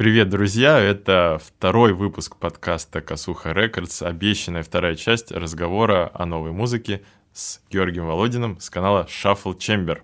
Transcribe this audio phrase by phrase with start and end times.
[0.00, 0.78] Привет, друзья!
[0.80, 7.02] Это второй выпуск подкаста «Косуха Рекордс», обещанная вторая часть разговора о новой музыке
[7.34, 9.98] с Георгием Володиным с канала Shuffle Chamber.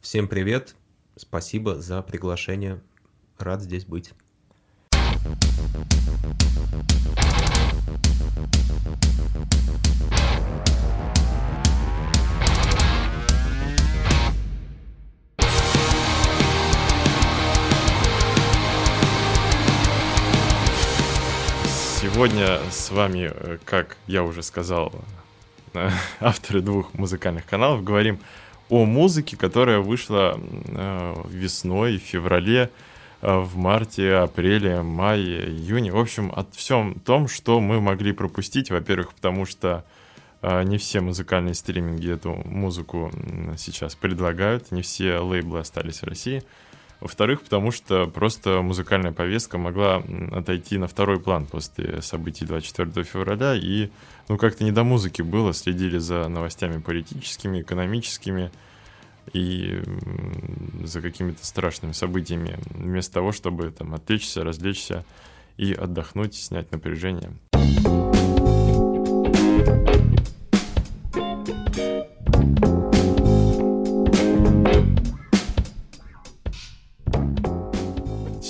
[0.00, 0.74] Всем привет!
[1.14, 2.82] Спасибо за приглашение.
[3.38, 4.14] Рад здесь быть.
[22.14, 24.92] Сегодня с вами, э, как я уже сказал,
[25.74, 28.20] э, авторы двух музыкальных каналов, говорим
[28.70, 32.70] о музыке, которая вышла э, весной, в феврале,
[33.20, 35.90] в марте, апреле, мае, июне.
[35.90, 38.70] В общем, от всем том, что мы могли пропустить.
[38.70, 39.84] Во-первых, потому что
[40.42, 43.10] не все музыкальные стриминги эту музыку
[43.58, 46.44] сейчас предлагают, не все лейблы остались в России.
[47.00, 53.54] Во-вторых, потому что просто музыкальная повестка могла отойти на второй план после событий 24 февраля,
[53.54, 53.90] и
[54.28, 58.50] ну как-то не до музыки было, следили за новостями политическими, экономическими
[59.32, 59.82] и
[60.84, 65.04] за какими-то страшными событиями, вместо того, чтобы там отвлечься, развлечься
[65.58, 67.32] и отдохнуть, снять напряжение.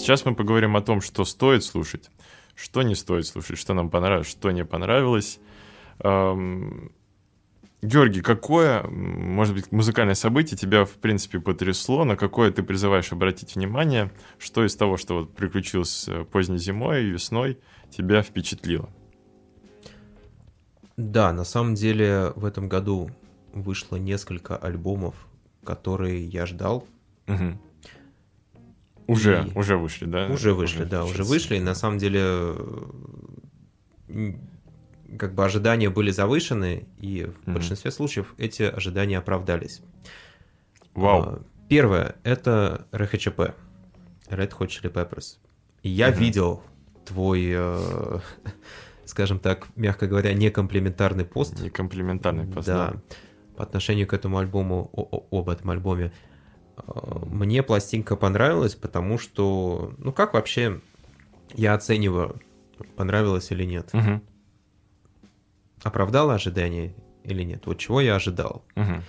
[0.06, 2.12] Сейчас мы поговорим о том, что стоит слушать,
[2.54, 5.40] что не стоит слушать, что нам понравилось, что не понравилось.
[5.98, 6.92] Эм...
[7.82, 13.56] Георгий, какое, может быть, музыкальное событие тебя, в принципе, потрясло, на какое ты призываешь обратить
[13.56, 17.58] внимание, что из того, что вот приключилось э, поздней зимой и весной,
[17.90, 18.88] тебя впечатлило?
[20.96, 23.10] Да, на самом деле в этом году
[23.52, 25.26] вышло несколько альбомов,
[25.64, 26.86] которые я ждал.
[27.26, 27.58] Угу.
[29.06, 29.58] Уже, и...
[29.58, 30.26] уже вышли, да?
[30.26, 31.56] Уже вышли, уже да, уже вышли.
[31.56, 32.54] И на самом деле
[35.18, 37.52] как бы ожидания были завышены, и в mm-hmm.
[37.52, 39.82] большинстве случаев эти ожидания оправдались.
[40.94, 41.22] Вау.
[41.22, 41.46] Wow.
[41.68, 43.54] Первое— это РХЧП,
[44.28, 45.38] Red Hot Chili Peppers.
[45.82, 46.18] И я mm-hmm.
[46.18, 46.62] видел
[47.04, 48.18] твой, э,
[49.04, 51.60] скажем так, мягко говоря, некомплиментарный пост.
[51.60, 52.90] Некомплиментарный пост, да.
[52.92, 53.02] да.
[53.56, 56.12] По отношению к этому альбому, о, об этом альбоме.
[56.86, 60.80] Мне пластинка понравилась, потому что, ну как вообще
[61.54, 62.40] я оцениваю,
[62.96, 63.90] понравилось или нет.
[63.94, 64.20] Угу.
[65.82, 66.94] Оправдала ожидания
[67.24, 67.66] или нет?
[67.66, 68.64] Вот чего я ожидал.
[68.76, 69.02] Угу.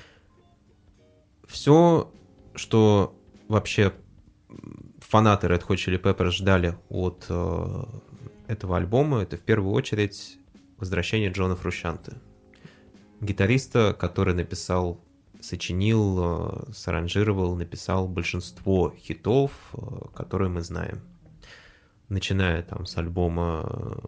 [1.47, 2.11] Все,
[2.55, 3.15] что
[3.47, 3.93] вообще
[4.99, 7.83] фанаты Red Hot Chili Peppers ждали от э,
[8.47, 10.37] этого альбома, это в первую очередь
[10.77, 12.13] возвращение Джона Фрущанте.
[13.21, 15.01] Гитариста, который написал
[15.47, 19.77] сочинил, э, саранжировал, написал большинство хитов, э,
[20.13, 21.01] которые мы знаем.
[22.09, 23.99] Начиная там с альбома, э,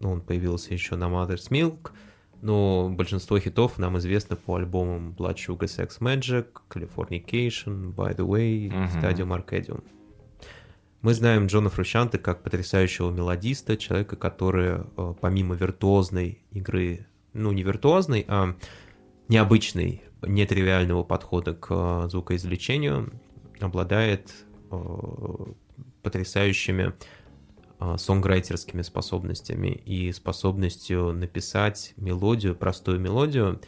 [0.00, 1.92] ну, он появился еще на Mother's Milk,
[2.42, 8.70] но большинство хитов нам известно по альбомам Blood Sugar Sex Magic, Californication, By the Way,
[8.70, 9.00] uh-huh.
[9.00, 9.82] Stadium Arcadium.
[11.02, 14.80] Мы знаем Джона Фрущанте как потрясающего мелодиста, человека, который
[15.20, 18.56] помимо виртуозной игры, ну не виртуозной, а
[19.28, 23.12] необычной нетривиального подхода к э, звукоизвлечению,
[23.60, 24.32] обладает
[24.70, 24.76] э,
[26.02, 26.94] потрясающими
[27.80, 33.60] э, сонграйтерскими способностями и способностью написать мелодию, простую мелодию,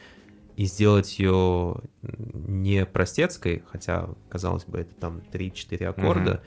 [0.57, 6.41] и сделать ее не простецкой, хотя, казалось бы, это там 3-4 аккорда, mm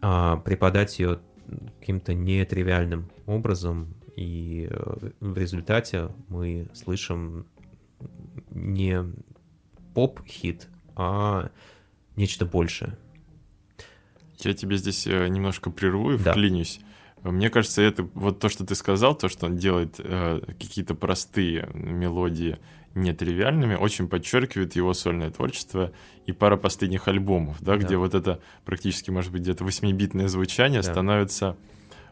[0.00, 1.18] а преподать ее
[1.80, 4.70] каким-то нетривиальным образом, и
[5.18, 7.46] в результате мы слышим
[8.50, 9.04] не
[9.94, 11.50] поп-хит, а
[12.16, 12.96] нечто большее.
[14.40, 16.32] Я тебе здесь э, немножко прерву и да.
[16.32, 16.80] вклинюсь.
[17.22, 21.68] Мне кажется, это вот то, что ты сказал, то, что он делает э, какие-то простые
[21.74, 22.58] мелодии
[22.94, 25.92] нетривиальными, очень подчеркивает его сольное творчество
[26.26, 27.78] и пара последних альбомов, да, да.
[27.78, 30.90] где вот это практически, может быть, где-то восьмибитное звучание да.
[30.90, 31.56] становится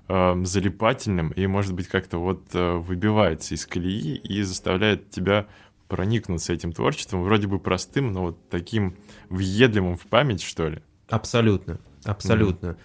[0.09, 5.47] э, залипательным и, может быть, как-то вот э, выбивается из колеи и заставляет тебя
[5.89, 8.97] проникнуться этим творчеством, вроде бы простым, но вот таким
[9.29, 10.83] въедливым в память, что ли.
[11.09, 12.67] Абсолютно, абсолютно.
[12.67, 12.77] Mm-hmm.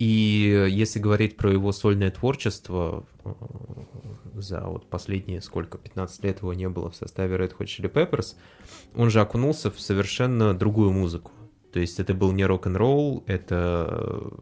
[0.00, 3.32] И если говорить про его сольное творчество, э,
[4.34, 8.34] за вот последние сколько, 15 лет его не было в составе Red Hot Chili Peppers,
[8.94, 11.32] он же окунулся в совершенно другую музыку.
[11.72, 14.32] То есть это был не рок-н-ролл, это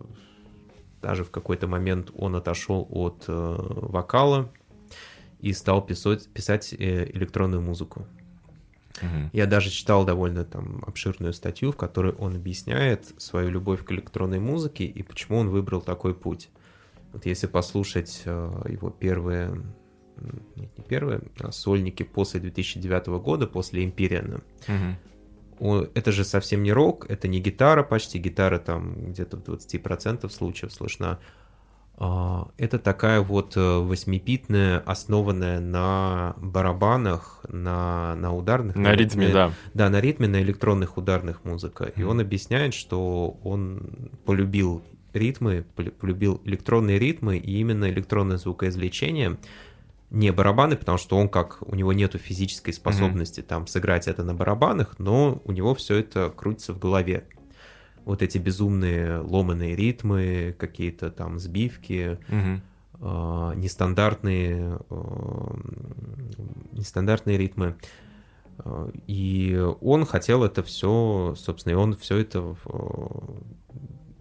[1.02, 4.52] даже в какой-то момент он отошел от э, вокала,
[5.40, 8.06] и стал писать, писать э, электронную музыку.
[9.00, 9.30] Мгм.
[9.32, 14.40] Я даже читал довольно там обширную статью, в которой он объясняет свою любовь к электронной
[14.40, 16.48] музыке и почему он выбрал такой путь.
[17.12, 19.62] Вот если послушать э, его первые,
[20.56, 24.40] нет, не первые, а сольники после 2009 года, после Империана,
[25.60, 30.28] о- это же совсем не рок, это не гитара почти, гитара там где-то в 20%
[30.30, 31.18] случаев слышна.
[32.00, 38.76] А, Это такая вот э, восьмипитная, основанная на барабанах, на, на ударных.
[38.76, 39.52] На ритме, на- да.
[39.74, 41.84] Да, на ритме, на электронных ударных музыка.
[41.96, 42.10] И Мгм.
[42.10, 49.36] он объясняет, что он полюбил ритмы, полю- полюбил электронные ритмы и именно электронное звукоизвлечение,
[50.10, 54.34] не барабаны, потому что он как, у него нету физической способности там сыграть это на
[54.34, 57.24] барабанах, но у него все это крутится в голове.
[58.08, 62.62] Вот эти безумные ломаные ритмы, какие-то там сбивки, Мгм.
[63.00, 65.56] а, нестандартные, а,
[66.72, 67.76] нестандартные ритмы.
[68.58, 72.56] А, И он хотел это все, собственно, и он все это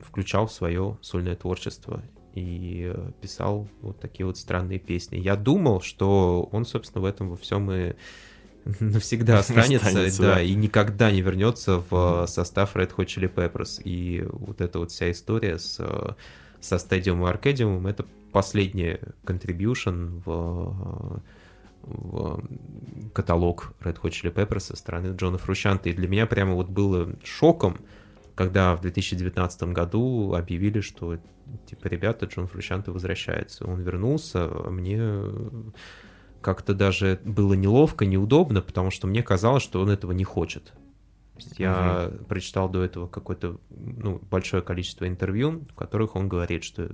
[0.02, 2.02] включал в свое сольное творчество
[2.36, 5.18] и э, писал вот такие вот странные песни.
[5.18, 7.94] Я думал, что он, собственно, в этом во всем и
[8.80, 10.42] навсегда останется, Останется, да, да.
[10.42, 13.82] и никогда не вернется в э, состав Red Hot Chili Peppers.
[13.84, 16.14] И вот эта вот вся история с, э,
[16.60, 21.22] со Stadium и Arcadium это последняя contribution в,
[21.84, 22.44] в
[23.14, 25.90] каталог Red Hot Chili Peppers со стороны Джона Фрущанта.
[25.90, 27.80] И для меня прямо вот было шоком,
[28.36, 31.18] когда в 2019 году объявили, что
[31.66, 33.66] типа, ребята, Джон Фрущанте возвращается.
[33.66, 35.02] Он вернулся, а мне
[36.48, 40.72] как-то даже было неловко, неудобно, потому что мне казалось, что он этого не хочет.
[41.58, 46.90] Я прочитал до этого какое-то ну, большое количество интервью, в которых он говорит, что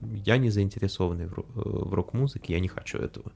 [0.00, 3.32] я не заинтересованный в, э, в рок-музыке, я не хочу этого.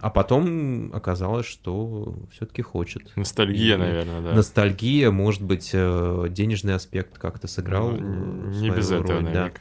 [0.00, 3.14] А потом оказалось, что все-таки хочет.
[3.14, 4.32] Ностальгия, И наверное, да.
[4.32, 7.92] Ностальгия, может быть, э, денежный аспект как-то сыграл.
[7.92, 9.52] Ну, э, Не без свою этого, роль, да.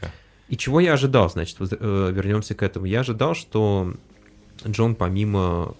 [0.49, 2.87] И чего я ожидал, значит, э, вернемся к этому.
[2.87, 3.93] Я ожидал, что
[4.65, 5.75] Джон помимо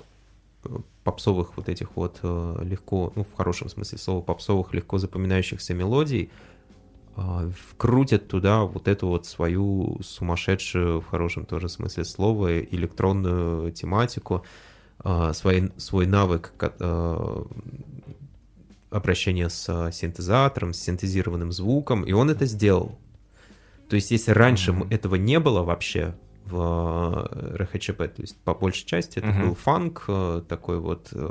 [0.66, 0.70] э,
[1.04, 6.30] попсовых вот этих вот э, легко, ну, в хорошем смысле слова, попсовых, легко запоминающихся мелодий,
[7.16, 14.44] э, вкрутит туда вот эту вот свою сумасшедшую, в хорошем тоже смысле слова, электронную тематику,
[15.04, 17.44] э, свой, свой навык э,
[18.90, 22.98] обращения с синтезатором, с синтезированным звуком, и он это сделал.
[23.90, 26.16] То есть, если раньше м- этого не было вообще
[26.50, 29.42] в э, РХЧП, то есть по большей части это Мгм.
[29.48, 31.30] был фанк, э, такой вот э,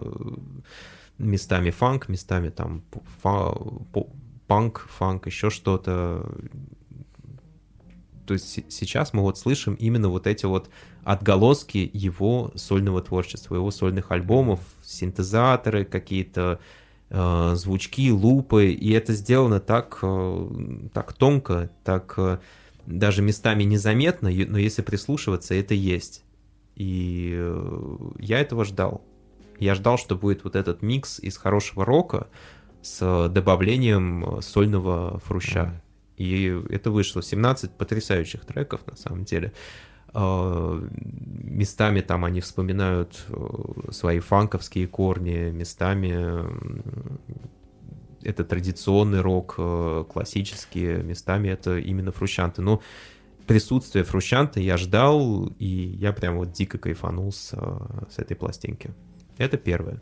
[1.19, 2.83] местами фанк, местами там
[3.23, 3.55] фа-
[4.47, 6.31] панк, фанк, еще что-то.
[8.27, 10.69] То есть се- сейчас мы вот слышим именно вот эти вот
[11.05, 16.59] отголоски его сольного творчества, его сольных альбомов, синтезаторы, какие-то
[17.09, 20.49] э, звучки, лупы, и это сделано так, э,
[20.93, 22.39] так тонко, так э,
[22.87, 26.25] даже местами незаметно, но если прислушиваться, это есть.
[26.77, 29.05] И э, я этого ждал.
[29.59, 32.29] Я ждал, что будет вот этот микс из хорошего рока
[32.83, 35.65] с добавлением э, сольного фруща.
[35.65, 35.81] Мгм.
[36.19, 37.23] И это вышло.
[37.23, 39.53] 17 потрясающих треков, на самом деле.
[40.15, 40.89] Э,
[41.57, 43.25] Местами там они вспоминают
[43.91, 46.45] свои фанковские корни, местами
[48.27, 52.63] это традиционный рок, э, классические, местами это именно фрущанты.
[52.63, 52.81] Но
[53.47, 57.79] присутствие фрущанта я ждал, и я прям вот дико кайфанул с, э,
[58.11, 58.91] с этой пластинки.
[59.39, 60.01] Это первое.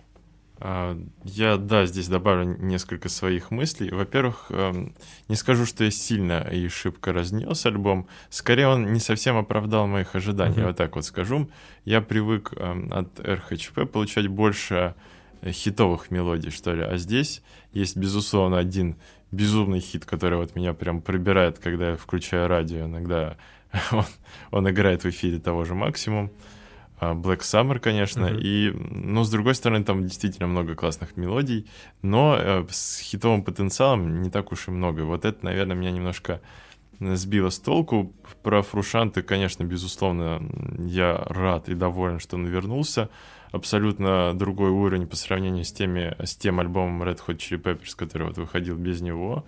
[0.60, 3.90] А, Я, да, здесь добавлю несколько своих мыслей.
[3.90, 4.94] Во-первых, эм,
[5.28, 8.06] не скажу, что я сильно и шибко разнес альбом.
[8.30, 10.66] Скорее, он не совсем оправдал моих ожиданий, Мгм.
[10.68, 11.50] вот так вот скажу.
[11.84, 14.94] Я привык эм, от РХЧП получать больше
[15.46, 16.82] хитовых мелодий, что ли.
[16.82, 18.96] А здесь есть, безусловно, один
[19.30, 22.86] безумный хит, который вот меня прям пробирает, когда я включаю радио.
[22.86, 23.36] Иногда
[23.92, 24.04] он,
[24.50, 26.30] он играет в эфире того же максимум.
[27.00, 28.38] А, Black Summer, конечно, Мгм.
[28.40, 31.66] и, но с другой стороны, там действительно много классных мелодий,
[32.02, 35.00] но э, с хитовым потенциалом не так уж и много.
[35.02, 36.40] Вот это, наверное, меня немножко
[37.00, 38.14] сбило с толку.
[38.44, 40.40] Про Фрушанты, конечно, безусловно,
[40.78, 43.10] я рад и доволен, что он вернулся.
[43.54, 48.26] Абсолютно другой уровень по сравнению с, теми, с тем альбомом Red Hot Chili Peppers, который
[48.26, 49.44] вот выходил без него.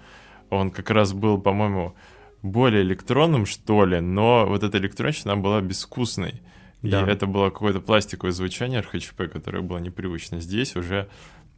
[0.51, 1.95] Он как раз был, по-моему,
[2.43, 6.41] более электронным, что ли, но вот эта электронщина она была безвкусной.
[6.83, 7.05] И Да.
[7.05, 10.41] это было какое-то пластиковое звучание РХЧП, которое было непривычно.
[10.41, 11.09] Здесь уже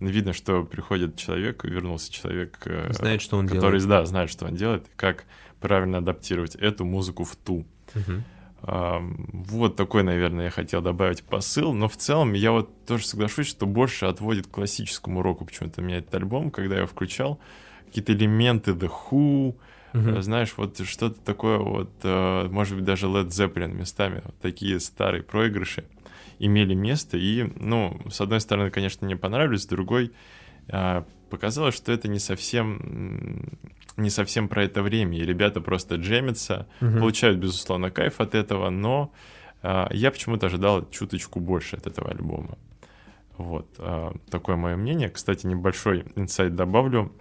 [0.00, 3.88] видно, что приходит человек, вернулся человек, э, Знает, что он который, делает.
[3.88, 5.24] да, знает, что он делает, и как
[5.60, 7.66] правильно адаптировать эту музыку в ту.
[7.94, 8.24] Мгм.
[8.70, 13.66] Вот такой, наверное, я хотел добавить посыл, но в целом я вот тоже соглашусь, что
[13.66, 17.40] больше отводит к классическому року почему-то меня этот альбом, когда я включал
[17.86, 19.56] какие-то элементы The Who,
[19.94, 24.80] uh знаешь, вот что-то такое вот, э, может быть, даже Led Zeppelin местами, вот такие
[24.80, 25.84] старые проигрыши
[26.38, 30.12] имели место, и, ну, с одной стороны, конечно, мне понравились, с другой
[30.70, 33.58] а, показалось, что это не совсем
[33.98, 36.98] не совсем про это время, и ребята просто джемятся, угу.
[36.98, 39.12] получают, безусловно, кайф от этого, но
[39.62, 42.58] а, я почему-то ожидал чуточку больше от этого альбома.
[43.38, 45.08] Вот, а, такое мое мнение.
[45.08, 47.12] Кстати, небольшой инсайт добавлю.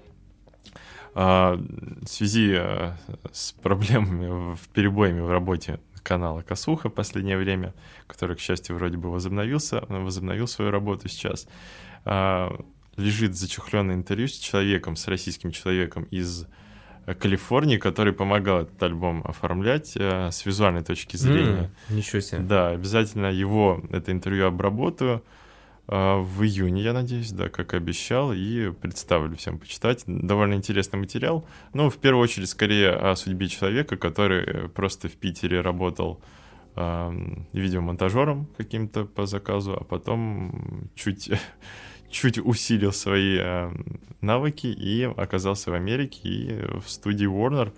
[1.13, 2.97] А, в связи а,
[3.31, 7.73] с проблемами, в перебоями в работе канала Косуха в последнее время,
[8.07, 11.47] который, к счастью, вроде бы возобновился, возобновил свою работу сейчас,
[12.05, 16.47] лежит зачехленное интервью с человеком, с российским человеком из
[17.13, 21.71] Калифорнии, который помогал этот альбом оформлять э, с визуальной точки зрения.
[21.89, 22.39] Mm, ничего себе.
[22.39, 25.23] Да, обязательно его, это интервью обработаю
[25.87, 30.03] э, в июне, я надеюсь, да, как обещал, и представлю всем почитать.
[30.05, 31.47] Довольно интересный материал.
[31.73, 36.19] Ну, в первую очередь, скорее о судьбе человека, который просто в Питере работал
[36.75, 37.11] э,
[37.53, 41.31] видеомонтажером каким-то по заказу, а потом чуть
[42.17, 43.71] чуть усилил свои э,
[44.21, 47.71] навыки и оказался в Америке и в студии Warner,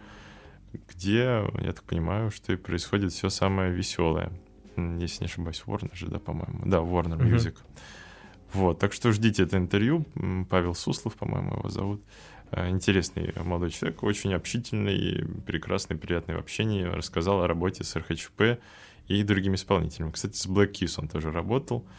[0.87, 4.31] где, я так понимаю, что и происходит все самое веселое.
[4.77, 6.61] Если не ошибаюсь, Warner же, да, по-моему.
[6.65, 7.53] Да, Warner Music.
[7.53, 7.79] Uh-huh.
[8.53, 10.05] Вот, так что ждите это интервью.
[10.49, 12.01] Павел Суслов, по-моему, его зовут.
[12.51, 16.83] Э, интересный молодой человек, очень общительный, прекрасный, приятный в общении.
[16.83, 18.57] Рассказал о работе с РХЧП
[19.09, 20.11] и другими исполнителями.
[20.11, 21.83] Кстати, с Black Keys он тоже работал.
[21.83, 21.89] А,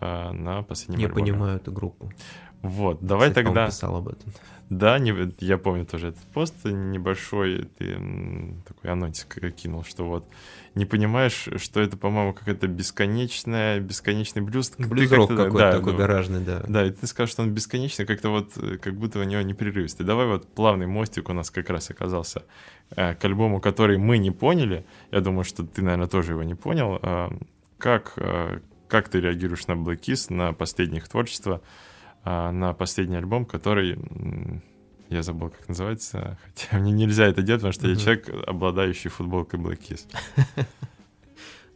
[0.00, 1.24] на последнем Не альбоме.
[1.24, 2.10] понимаю эту группу.
[2.62, 3.66] Вот, давай Кстати, тогда...
[3.66, 4.32] писал об этом.
[4.70, 7.98] Да, не, я помню тоже этот пост небольшой, ты
[8.66, 10.26] такой анонсик кинул, что вот
[10.74, 14.72] не понимаешь, что это, по-моему, какая-то бесконечная, бесконечный блюз.
[14.78, 16.64] Блюз-рок какой-то да, такой ну, гаражный, да.
[16.66, 20.06] Да, и ты скажешь, что он бесконечный, как-то вот, как будто у него непрерывистый.
[20.06, 22.44] Давай вот плавный мостик у нас как раз оказался
[22.96, 24.86] э, к альбому, который мы не поняли.
[25.12, 26.98] Я думаю, что ты, наверное, тоже его не понял.
[27.02, 27.28] Э,
[27.78, 31.62] как, э, как ты реагируешь на Black Kiss, на последнее их творчество,
[32.22, 33.98] а, на последний альбом, который
[35.08, 39.60] я забыл, как называется, хотя мне нельзя это делать, потому что я человек, обладающий футболкой
[39.60, 40.06] Black Kiss.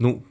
[0.00, 0.25] Ну,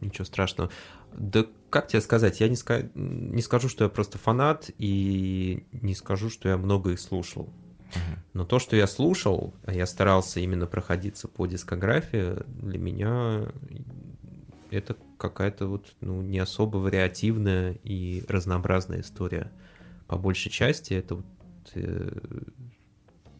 [0.00, 0.70] ничего страшного.
[1.12, 1.44] Да
[1.74, 2.88] как тебе сказать, я не, ска...
[2.94, 7.52] не скажу, что я просто фанат, и не скажу, что я много их слушал.
[8.32, 13.48] Но то, что я слушал, а я старался именно проходиться по дискографии, для меня
[14.74, 19.50] это какая-то вот ну, не особо вариативная и разнообразная история.
[20.06, 21.26] По большей части это вот,
[21.74, 22.18] э,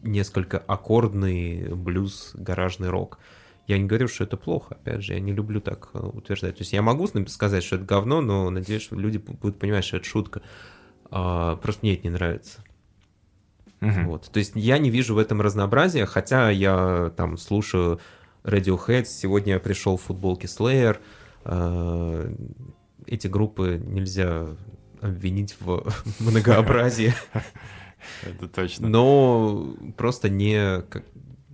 [0.01, 3.19] несколько аккордный блюз, гаражный рок.
[3.67, 6.57] Я не говорю, что это плохо, опять же, я не люблю так э, утверждать.
[6.57, 9.97] То есть я могу сказать, что это говно, но надеюсь, что люди будут понимать, что
[9.97, 10.41] это шутка.
[11.11, 12.63] А, просто мне это не нравится.
[13.81, 14.05] Uh-huh.
[14.05, 14.31] Вот.
[14.31, 17.99] То есть я не вижу в этом разнообразия, хотя я там слушаю
[18.43, 20.97] Radiohead, сегодня я пришел в футболке Slayer,
[21.45, 24.47] эти группы нельзя
[25.01, 25.83] обвинить в
[26.19, 27.13] многообразии.
[28.23, 28.87] Это точно.
[28.87, 31.03] Но просто не, как,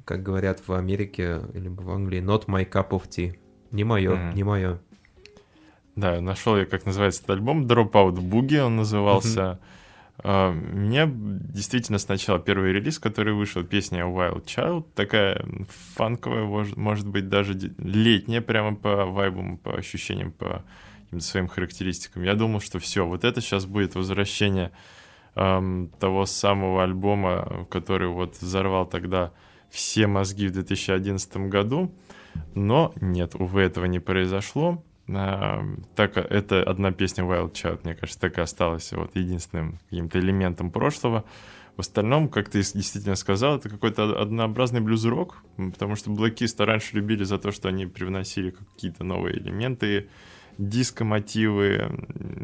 [0.05, 3.37] как говорят в Америке или в Англии, not my cup of tea.
[3.71, 4.33] Не мое, mm.
[4.33, 4.79] не мое.
[5.95, 9.39] Да, нашел я, как называется этот альбом, Dropout Boogie он назывался.
[9.39, 9.59] Mm-hmm.
[10.23, 15.43] Uh, меня действительно сначала первый релиз, который вышел, песня Wild Child, такая
[15.95, 20.63] фанковая, может быть, даже летняя прямо по вайбам, по ощущениям, по
[21.19, 22.23] своим характеристикам.
[22.23, 24.71] Я думал, что все, вот это сейчас будет возвращение
[25.35, 29.31] um, того самого альбома, который вот взорвал тогда
[29.69, 31.93] все мозги в 2011 году,
[32.53, 34.83] но нет, увы, этого не произошло.
[35.95, 40.71] Так, это одна песня Wild Child, мне кажется, так и осталась вот единственным каким-то элементом
[40.71, 41.25] прошлого.
[41.77, 47.23] В остальном, как ты действительно сказал, это какой-то однообразный блюз-рок, потому что Блэкиста раньше любили
[47.23, 50.09] за то, что они привносили какие-то новые элементы,
[50.57, 51.89] диско-мотивы,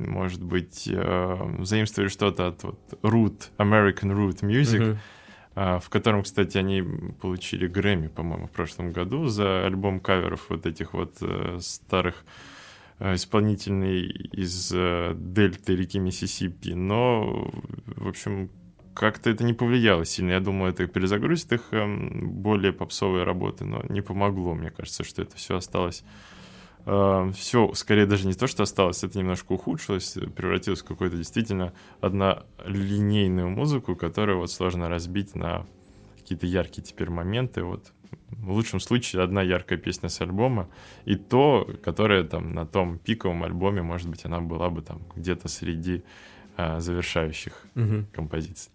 [0.07, 4.97] может быть, э, заимствовали что-то от вот, root, American root music,
[5.55, 5.79] uh-huh.
[5.81, 6.83] в котором, кстати, они
[7.21, 12.56] получили Грэмми, по-моему, в прошлом году за альбом каверов вот этих вот э, старых Э,
[12.99, 17.51] исполнительный из э, дельты реки Миссисипи, но,
[17.95, 18.49] в общем,
[18.93, 20.31] как-то это не повлияло сильно.
[20.31, 24.55] Я думаю, это перезагрузит их эм, более попсовые работы, но не помогло.
[24.55, 26.03] Мне кажется, что это все осталось
[26.87, 31.73] э, все, скорее даже не то, что осталось, это немножко ухудшилось, превратилось в какую-то действительно
[32.01, 35.67] однолинейную музыку, которую вот сложно разбить на
[36.17, 37.63] какие-то яркие теперь моменты.
[37.63, 37.93] Вот
[38.31, 40.69] в лучшем случае одна яркая песня с альбома,
[41.05, 45.47] и то, которая там на том пиковом альбоме, может быть, она была бы там где-то
[45.47, 46.03] среди
[46.55, 48.07] а, завершающих Мгм.
[48.13, 48.71] композиций.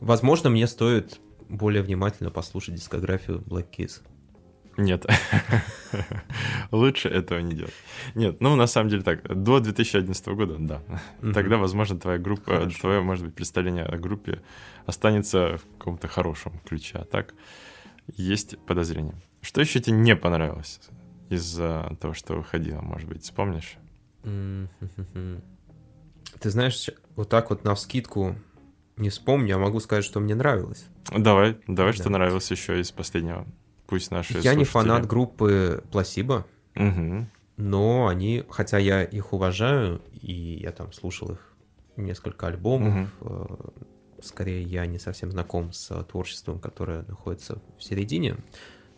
[0.00, 4.02] Возможно, мне стоит более внимательно послушать дискографию Black Keys.
[4.76, 5.06] Нет,
[6.70, 7.74] лучше этого не делать.
[8.14, 10.82] Нет, ну на самом деле так, до 2011 года, да.
[11.20, 11.32] Мгм.
[11.34, 12.78] Тогда, возможно, твоя группа, Хорошо.
[12.80, 14.40] твое, может быть, представление о группе
[14.86, 17.34] останется в каком-то хорошем ключе, а так
[18.16, 19.14] есть подозрение.
[19.40, 20.80] Что еще тебе не понравилось
[21.28, 23.76] из-за того, что выходило, может быть, вспомнишь?
[24.24, 28.36] Ты знаешь, вот так вот на вскидку
[28.96, 30.86] не вспомню, а могу сказать, что мне нравилось.
[31.16, 32.10] Давай, давай, что Да.
[32.10, 33.46] нравилось еще из последнего.
[33.86, 37.30] Пусть наши Я не слушатели- фанат группы Пласибо, Мгм.
[37.56, 41.54] но они, хотя я их уважаю, и я там слушал их
[41.96, 43.46] несколько альбомов, э,
[44.22, 48.36] скорее я не совсем знаком с э, творчеством, которое находится в середине,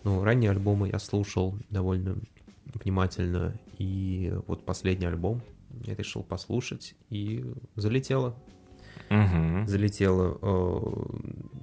[0.04, 2.16] но ранние альбомы я слушал довольно
[2.74, 5.42] внимательно, и вот последний альбом
[5.84, 7.44] я решил послушать, и
[7.76, 8.34] залетело.
[9.08, 9.66] Мгм.
[9.66, 10.38] залетело.
[10.40, 10.80] Э,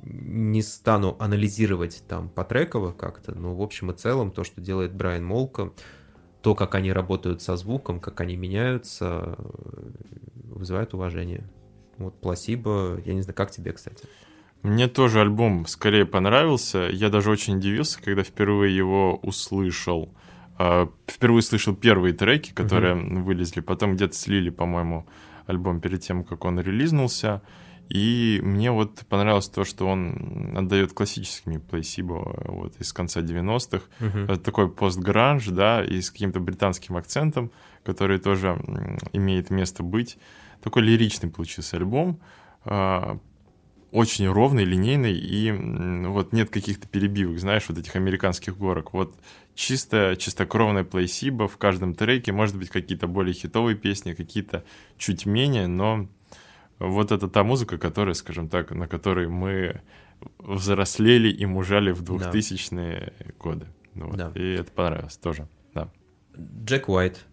[0.03, 4.93] Не стану анализировать там по треково как-то, но в общем и целом то, что делает
[4.93, 5.73] Брайан Молко,
[6.41, 9.91] то, как они работают со звуком, как они меняются, э,
[10.43, 11.49] вызывает уважение.
[11.97, 14.05] Вот Пласибо, я не знаю, как тебе, кстати?
[14.63, 16.89] Мне тоже альбом скорее понравился.
[16.91, 20.13] Я даже очень удивился, когда впервые его услышал.
[20.57, 23.61] А, Впервые слышал первые треки, которые вылезли.
[23.61, 25.07] Потом где-то слили, по-моему,
[25.45, 27.41] альбом перед тем, как он релизнулся.
[27.89, 33.85] И мне вот понравилось то, что он отдает классическими плейсибо вот, из конца 90-х.
[34.23, 37.51] Это такой постгранж, да, и с каким-то британским акцентом,
[37.85, 38.59] который тоже
[39.13, 40.17] имеет место быть.
[40.67, 42.19] Такой лиричный получился альбом.
[42.65, 43.19] а,
[43.91, 45.49] Очень ровный, линейный, и
[46.09, 48.91] вот нет каких-то перебивок, знаешь, вот этих американских горок.
[48.91, 49.15] Вот
[49.55, 54.65] чисто, чистокровная плейсиба в каждом треке, может быть, какие-то более хитовые песни, какие-то
[54.97, 56.09] чуть менее, но
[56.79, 59.79] вот это та музыка, которая, скажем так, на которой мы
[60.37, 62.29] взрослели и мужали в Да.
[62.29, 63.67] 2000-е годы.
[63.93, 64.33] Ну вот, Да.
[64.35, 65.89] И это понравилось тоже, да.
[66.37, 67.25] Джек Уайт.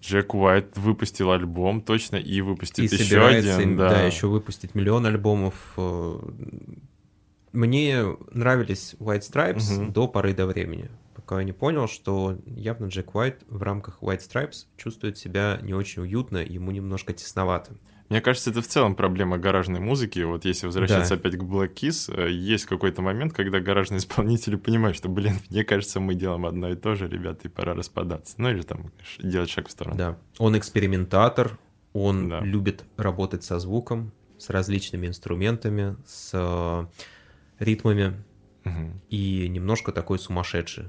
[0.00, 3.90] Джек Уайт выпустил альбом, точно, и выпустит и еще один, да.
[3.90, 4.02] да.
[4.02, 5.54] еще выпустить миллион альбомов.
[5.76, 6.18] Э,
[7.52, 9.92] Мне нравились White Stripes Мгм.
[9.92, 14.20] до поры до времени, пока я не понял, что явно Джек Уайт в рамках White
[14.20, 17.72] Stripes чувствует себя не очень уютно, ему немножко тесновато.
[18.10, 20.18] Мне кажется, это в целом проблема гаражной музыки.
[20.20, 21.20] Вот если возвращаться Да.
[21.20, 25.62] опять к Black Keys, э, есть какой-то момент, когда гаражные исполнители понимают, что, блин, мне
[25.64, 28.34] кажется, мы делаем одно и то же, ребята, и пора распадаться.
[28.38, 29.96] Ну или там делать шаг в сторону.
[29.96, 30.18] Да.
[30.38, 31.56] Он экспериментатор,
[31.92, 32.40] он Да.
[32.40, 36.86] любит работать со звуком, с различными инструментами, с э,
[37.64, 38.24] ритмами
[38.64, 39.00] Мгм.
[39.08, 40.86] и немножко такой сумасшедший,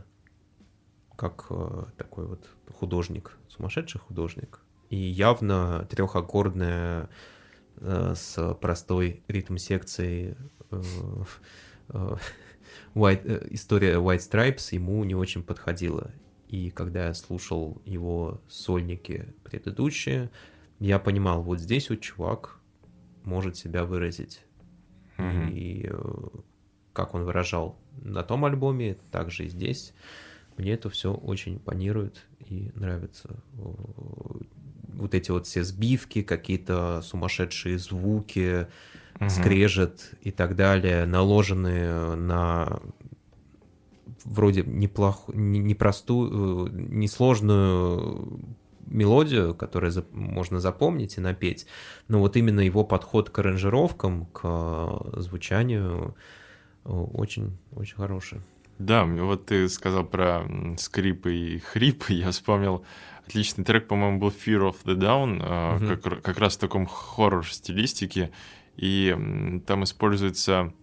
[1.15, 4.59] как э, такой вот художник, сумасшедший художник.
[4.91, 7.09] И явно трехаккордная
[7.77, 10.35] э, с простой ритм-секцией
[10.69, 10.83] э,
[11.87, 12.15] э,
[12.93, 16.11] White- история White Stripes ему не очень подходила.
[16.49, 20.29] И когда я слушал его сольники предыдущие,
[20.79, 22.59] я понимал, вот здесь вот чувак
[23.23, 24.43] может себя выразить.
[25.15, 25.47] Мгм.
[25.53, 25.89] И
[26.91, 29.93] как он выражал на том альбоме, так же и здесь.
[30.57, 33.41] Мне это все очень импонирует и нравится.
[34.93, 38.67] Вот эти вот все сбивки, какие-то сумасшедшие звуки,
[39.19, 39.29] Мгм.
[39.29, 42.79] скрежет и так далее, наложенные на
[44.25, 48.39] вроде неплохую, непростую, э, несложную
[48.85, 51.65] мелодию, которую зап- можно запомнить и напеть.
[52.07, 56.15] Но вот именно его подход к аранжировкам, к звучанию
[56.85, 58.41] э, очень, очень хороший.
[58.79, 60.43] Да, вот ты сказал про
[60.77, 62.83] скрипы и хрипы, я вспомнил
[63.31, 65.87] отличный трек, по-моему, был Fear of the Down, а, Мгм.
[65.97, 68.31] как, как раз в таком хоррор-стилистике,
[68.77, 70.73] и там используется,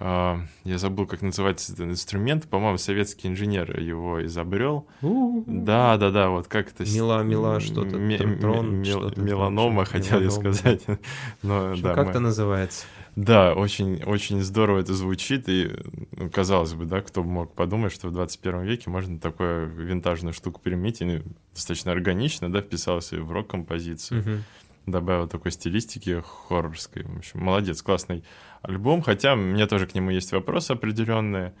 [0.00, 4.86] а, я забыл, как называется этот инструмент, по-моему, советский инженер его изобрел.
[5.02, 6.84] Да, да, да, вот как это...
[6.84, 8.82] Мила- мила что-то, трон-
[9.16, 10.82] Меланома, хотел я сказать.
[11.42, 12.84] Но, Что, да, как мы- это называется?
[13.18, 15.72] Да, очень, очень здорово это звучит, и,
[16.12, 20.32] ну, казалось бы, да, кто бы мог подумать, что в 21 веке можно такую винтажную
[20.32, 24.44] штуку применить, и ну, достаточно органично, да, вписался в рок-композицию, Мгм.
[24.86, 27.02] добавил такой стилистики хоррорской.
[27.02, 28.22] В общем, молодец, классный
[28.62, 31.54] альбом, хотя у меня тоже к нему есть вопросы определенные.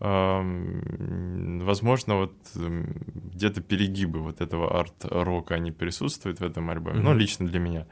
[0.00, 2.96] Возможно, вот м,
[3.34, 7.18] где-то перегибы вот этого арт-рока, они присутствуют в этом альбоме, ну, Мгм.
[7.18, 7.86] лично для меня.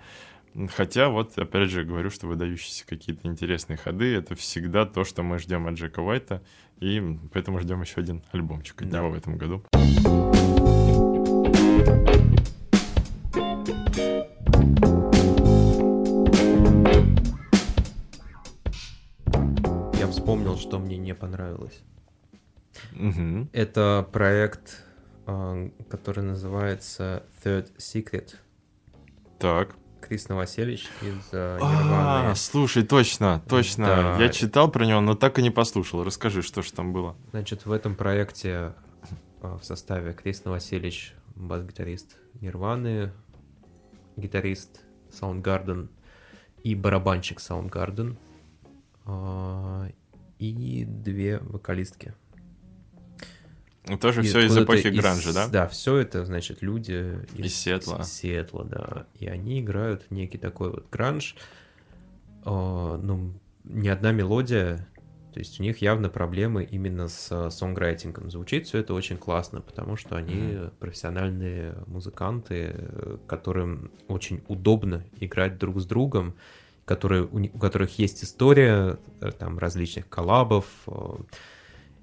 [0.75, 5.39] Хотя, вот, опять же, говорю, что выдающиеся какие-то интересные ходы— это всегда то, что мы
[5.39, 6.43] ждем от Джека Уайта,
[6.81, 8.99] и поэтому ждем еще один альбомчик от Да.
[8.99, 9.63] него в этом году.
[19.99, 21.81] Я вспомнил, что мне не понравилось.
[22.93, 23.49] Мгм.
[23.53, 24.85] Это проект,
[25.27, 28.35] а, который называется Third Secret.
[29.39, 29.77] Так.
[30.07, 32.37] Крис Новоселич из а, А, Нирваны.
[32.37, 34.17] слушай, точно, точно.
[34.21, 36.05] Я читал про него, но так и не послушал.
[36.05, 37.17] Расскажи, что же там было.
[37.31, 38.75] Значит, в этом проекте
[39.43, 43.13] а, в составе Крис Новоселич, бас-гитарист Нирваны,
[44.17, 45.89] гитарист Soundgarden
[46.63, 48.17] и барабанщик Soundgarden,
[49.07, 49.89] а,
[50.39, 52.15] и две вокалистки.
[54.01, 55.49] Тоже И все из эпохи из- гранжа, да?
[55.49, 58.01] Да, все это, значит, люди Из Сиэтла.
[58.03, 59.07] из Сиэтла, да.
[59.21, 61.37] И они играют некий такой вот гранж.
[62.45, 63.33] А, ну,
[63.65, 64.89] ни одна мелодия,
[65.33, 68.31] то есть у них явно проблемы именно с а, сонграйтингом.
[68.31, 70.71] Звучит все это очень классно, потому что они Мгм.
[70.81, 76.35] профессиональные музыканты, э, которым очень удобно играть друг с другом,
[76.85, 80.93] которые, у, у которых есть история э, там различных коллабов э,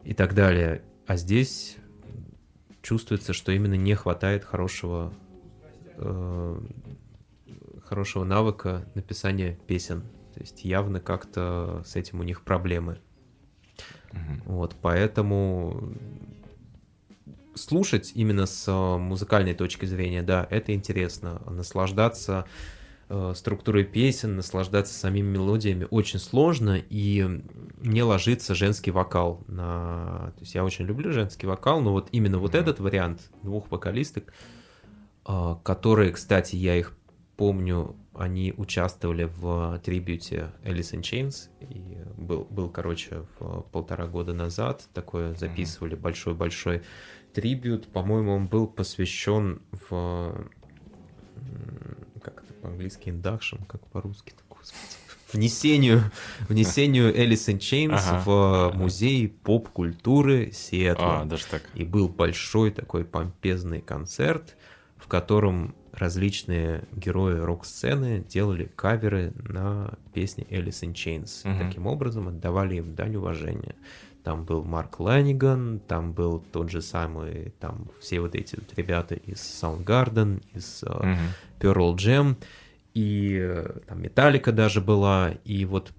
[0.04, 0.82] и так далее.
[1.06, 1.78] А здесь
[2.82, 5.14] чувствуется, что именно не хватает хорошего
[5.98, 6.62] э,
[7.86, 10.02] хорошего навыка написания песен.
[10.34, 13.00] То есть явно как-то с этим у них проблемы.
[14.12, 14.42] Мгм.
[14.46, 15.94] Вот, поэтому
[17.56, 21.42] слушать именно с э, музыкальной точки зрения, да, это интересно.
[21.48, 22.46] Наслаждаться
[23.36, 27.42] структурой песен, наслаждаться самими мелодиями очень сложно, и
[27.82, 29.44] не ложится женский вокал.
[29.48, 30.34] На...
[30.36, 34.34] То есть я очень люблю женский вокал, но вот именно вот этот вариант двух вокалисток,
[35.28, 36.98] э, которые, кстати, я их
[37.36, 44.34] помню, они участвовали в трибюте Alice in Chains, и был, был, короче, в полтора года
[44.34, 46.84] назад, такое записывали большой-большой
[47.34, 50.48] трибют, по-моему, он был посвящен в,
[52.64, 54.78] по-английски, induction, как по-русски, господи,
[55.34, 56.04] внесению,
[56.48, 58.24] внесению Alice in Chains Ага.
[58.26, 61.22] в музей поп-культуры Сиэтла.
[61.22, 61.64] А, даже так.
[61.76, 64.56] И был большой такой помпезный концерт,
[64.98, 71.48] в котором различные герои рок-сцены делали каверы на песни Alice in Chains.
[71.48, 71.68] Мгм.
[71.68, 73.76] таким образом отдавали им дань уважения.
[74.24, 79.16] Там был Марк Ланиган, там был тот же самый, там все вот эти вот ребята
[79.16, 81.18] из Soundgarden, из Мгм.
[81.60, 82.38] Pearl Jam,
[82.94, 85.92] и э, там Металлика даже была, и вот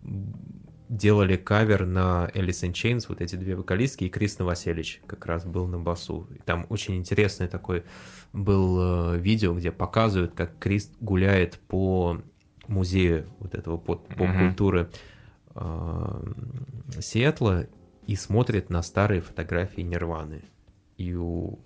[0.89, 5.45] делали кавер на Alice in Chains, вот эти две вокалистки, и Крис Новоселич как раз
[5.45, 6.29] был на басу.
[6.35, 7.85] И там очень интересный такой
[8.33, 12.21] был э, видео, где показывают, как Крис гуляет по
[12.69, 14.91] музею вот этого поп-культуры
[15.55, 16.33] э,
[17.01, 17.67] Сиэтла
[18.07, 20.43] и смотрит на старые фотографии Нирваны.
[20.97, 21.59] И у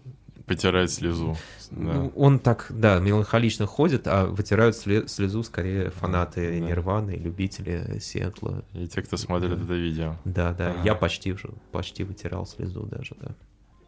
[0.46, 1.36] Потирает слезу.
[1.70, 1.92] Да.
[1.92, 6.66] ну, он так, да, меланхолично ходит, а вытирают сле- слезу скорее фанаты Да.
[6.66, 8.64] Нирваны, любители Сиэтла.
[8.72, 9.64] И те, кто смотрит Да.
[9.64, 10.16] это видео.
[10.24, 10.80] Да, да, Ага.
[10.84, 13.34] я почти уже, почти вытирал слезу даже, да.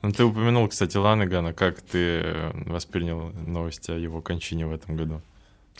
[0.02, 1.54] Ну, ты упомянул, кстати, Ланагана.
[1.54, 5.22] Как ты э, воспринял новости о его кончине в этом году?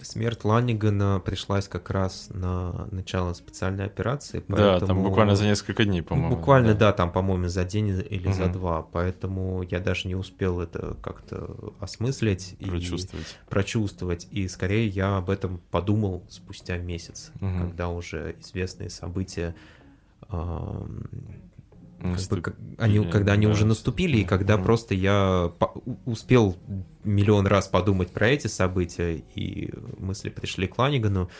[0.02, 5.84] Смерть Ланнигана пришлась как раз на начало специальной операции, Да, там поэтому- буквально за несколько
[5.84, 6.36] дней, по-моему.
[6.36, 6.92] Буквально, да.
[6.92, 8.52] там, по-моему, за день или за Мгм.
[8.52, 13.36] два, поэтому я даже не успел это как-то осмыслить и Прочувствовать.
[13.48, 17.60] прочувствовать, и скорее я об этом подумал спустя месяц, Мгм.
[17.68, 19.54] когда уже известные события
[20.28, 21.02] ам,
[22.00, 23.52] как бы, они, когда они да.
[23.52, 24.64] уже наступили, и когда Мгм.
[24.64, 25.52] просто я
[26.06, 26.56] успел
[27.04, 31.30] миллион раз подумать про эти события, и мысли пришли к Ланигану,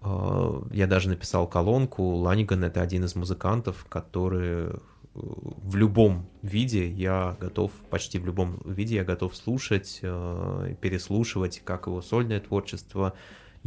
[0.00, 2.02] а, я даже написал колонку.
[2.16, 4.78] Ланиган— это один из музыкантов, который э,
[5.14, 11.86] в любом виде я готов, почти в любом виде я готов слушать, э, переслушивать, как
[11.86, 13.14] его сольное творчество,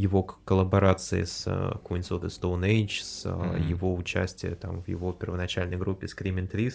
[0.00, 3.68] его коллаборации с э, Queens of the Stone Age, с Мгм.
[3.68, 6.74] его участие там в его первоначальной группе Screaming Trees.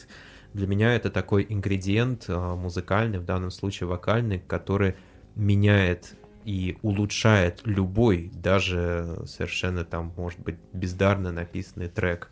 [0.54, 4.96] Для меня это такой ингредиент э, музыкальный, в данном случае вокальный, который
[5.36, 12.30] меняет и улучшает любой, даже совершенно там, может быть, бездарно написанный трек.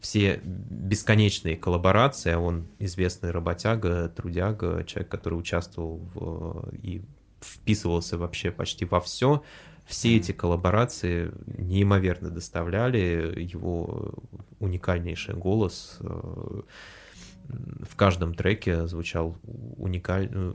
[0.00, 7.02] Все бесконечные коллаборации, а он известный работяга, трудяга, человек, который участвовал в, и
[7.40, 9.42] вписывался вообще почти во все.
[9.86, 14.14] Все эти коллаборации неимоверно доставляли его
[14.58, 15.98] уникальнейший голос.
[16.00, 16.62] э,
[17.88, 19.36] В каждом треке звучал
[19.76, 20.52] уникальный,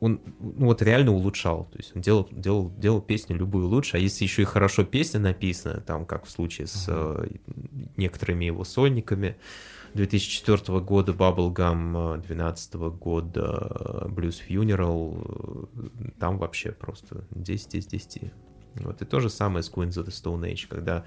[0.00, 1.68] он ну, вот реально улучшал.
[1.72, 5.20] То есть он делал, делал, делал песню любую лучше, а если еще и хорошо песня
[5.20, 7.30] написана, там, как в случае с uh-huh.
[7.46, 9.36] э, некоторыми его сольниками,
[9.94, 15.68] 2004 года Bubblegum, 2012 года Blues Funeral,
[16.18, 18.32] там вообще просто 10 из 10.
[18.76, 21.04] Вот, и то же самое с Queens of the Stone Age, когда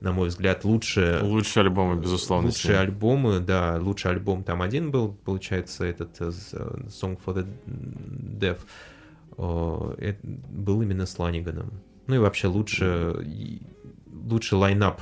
[0.00, 1.20] на мой взгляд, лучшие...
[1.22, 2.46] Лучшие альбомы, безусловно.
[2.46, 3.78] Лучшие альбомы, да.
[3.80, 8.58] Лучший альбом там один был, получается, этот Song for the Deaf.
[9.36, 10.16] Uh,
[10.50, 11.70] был именно с Ланиганом.
[12.08, 13.24] Ну и вообще лучше,
[14.28, 15.00] лучше лайнап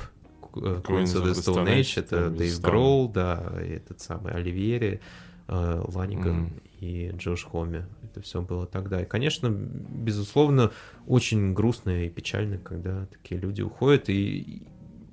[0.81, 5.01] Queens of the Stone Age, это Дэйв Гроул, да, этот самый Оливьери,
[5.47, 6.61] Ланиган mm.
[6.79, 7.85] и Джош Хоми.
[8.03, 9.01] Это все было тогда.
[9.01, 10.71] И, конечно, безусловно,
[11.05, 14.09] очень грустно и печально, когда такие люди уходят.
[14.09, 14.63] И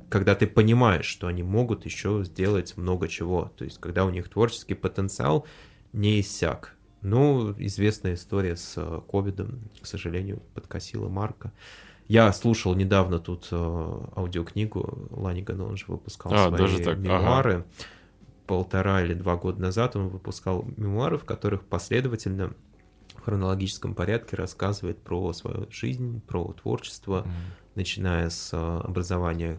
[0.08, 3.52] когда ты понимаешь, что они могут еще сделать много чего.
[3.56, 5.46] То есть, когда у них творческий потенциал
[5.92, 6.74] не иссяк.
[7.02, 11.52] Ну, известная история с э, ковидом, к сожалению, подкосила Марка.
[12.06, 13.56] Я слушал недавно тут э,
[14.16, 16.98] аудиокнигу Ланигана, он же выпускал а, свои даже так.
[16.98, 17.52] мемуары.
[17.52, 17.64] Ага.
[18.46, 22.52] Полтора или два года назад он выпускал мемуары, в которых последовательно
[23.14, 27.30] в хронологическом порядке рассказывает про свою жизнь, про творчество, mm.
[27.74, 29.58] начиная с э, образования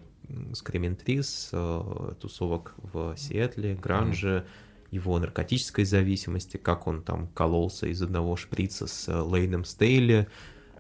[0.54, 4.46] Скрементрис, э, тусовок в Сиэтле, Гранже,
[4.92, 10.28] его наркотической зависимости, как он там кололся из одного шприца с Лейном Стейли,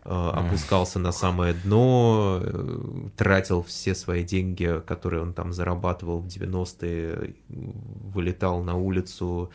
[0.06, 2.42] опускался на самое дно,
[3.18, 9.52] тратил все свои деньги, которые он там зарабатывал в 90-е, вылетал на улицу,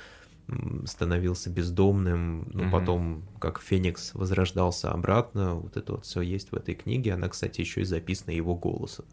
[0.84, 5.54] становился бездомным, но потом, как Феникс, возрождался обратно.
[5.54, 7.14] Вот это вот все есть в этой книге.
[7.14, 9.04] Она, кстати, еще и записана его голосом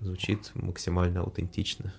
[0.00, 1.92] звучит максимально аутентично.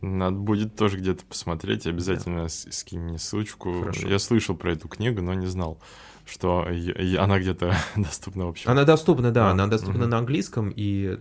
[0.00, 2.48] Надо будет тоже где-то посмотреть, обязательно да.
[2.48, 3.80] скинь мне ссылочку.
[3.80, 4.08] Хорошо.
[4.08, 5.78] Я слышал про эту книгу, но не знал,
[6.28, 6.66] что
[7.18, 8.68] она где-то доступна вообще.
[8.68, 10.10] Она доступна, да, а, она доступна угу.
[10.10, 11.18] на английском, и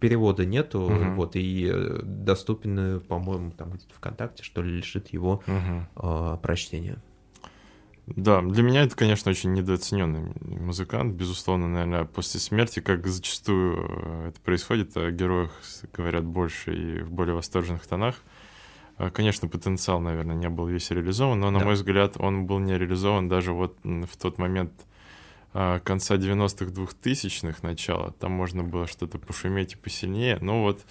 [0.00, 1.10] перевода нету, угу.
[1.16, 6.06] вот, и доступен, по-моему, там где-то ВКонтакте, что ли, лежит его угу.
[6.08, 6.98] э, прочтение.
[8.06, 11.14] Да, для меня это, конечно, очень недооцененный музыкант.
[11.16, 15.50] Безусловно, наверное, после смерти, как зачастую э, это происходит, о героях
[15.92, 18.22] говорят больше и в более восторженных тонах.
[18.98, 21.64] А, конечно, потенциал, наверное, не был весь реализован, но, на да.
[21.64, 24.72] мой взгляд, он был не реализован даже вот в тот момент
[25.52, 28.12] а, конца 90-х, 2000-х, начала.
[28.12, 30.38] Там можно было что-то пошуметь и посильнее.
[30.40, 30.84] Но вот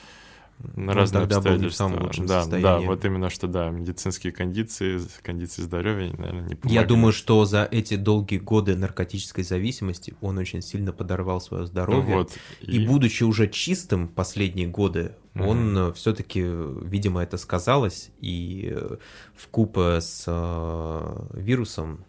[0.60, 1.52] на ну, разные обстоятельства.
[1.52, 2.63] Был не в самом да, состоянии.
[2.63, 6.74] да, вот именно что, да, медицинские кондиции, кондиции здоровья, наверное, не помогли.
[6.74, 12.10] Я думаю, что за эти долгие годы наркотической зависимости он очень сильно подорвал свое здоровье.
[12.10, 12.78] Ну, вот, и...
[12.78, 15.46] и будучи уже чистым последние годы, угу.
[15.46, 18.98] он э, все-таки, видимо, это сказалось, и э,
[19.36, 22.06] в купе с э, вирусом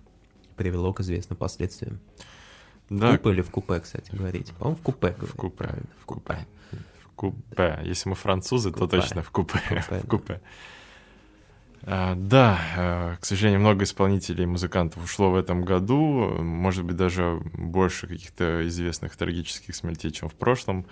[0.57, 2.01] привело к известным последствиям.
[2.89, 3.11] Да.
[3.11, 4.53] В купе или в купе, кстати, говорить?
[4.53, 5.17] По-моему, в купе.
[5.21, 5.83] В купе.
[6.01, 6.47] В купе
[7.17, 7.81] купе.
[7.85, 8.87] Если мы французы, купе.
[8.87, 9.59] то точно в купе.
[9.69, 10.41] купе в купе.
[11.83, 16.37] А, да, а, к сожалению, много исполнителей и музыкантов ушло в этом году.
[16.43, 20.87] Может быть, даже больше каких-то известных трагических смертей, чем в прошлом.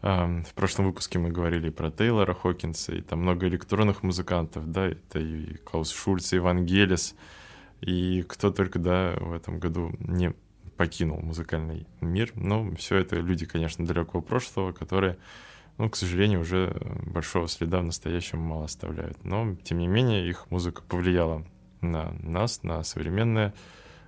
[0.00, 4.86] А, в прошлом выпуске мы говорили про Тейлора Хокинса, и там много электронных музыкантов, да,
[4.86, 7.14] это и Клаус Шульц, и Вангелис,
[7.82, 10.32] и кто только, да, в этом году не
[10.76, 12.32] покинул музыкальный мир.
[12.34, 15.18] Но все это люди, конечно, далекого прошлого, которые
[15.78, 19.24] ну, к сожалению, уже большого следа в настоящем мало оставляют.
[19.24, 21.44] Но, тем не менее, их музыка повлияла
[21.80, 23.54] на нас, на современные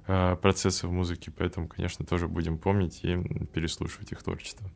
[0.06, 3.16] э, процессы в музыке, поэтому, конечно, тоже будем помнить и
[3.52, 4.70] переслушивать их творчество.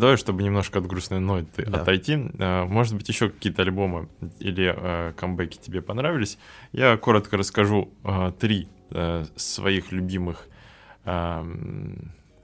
[0.00, 1.82] Давай, чтобы немножко от грустной ноты да.
[1.82, 2.30] отойти.
[2.38, 4.08] А, может быть, еще какие-то альбомы
[4.40, 6.38] или э, камбэки тебе понравились.
[6.72, 10.46] Я коротко расскажу э, три э, своих любимых